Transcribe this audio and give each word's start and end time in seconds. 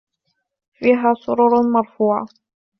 فِيهَا 0.79 1.13
سُرُرٌ 1.13 1.61
مَرْفُوعَةٌ 1.63 2.27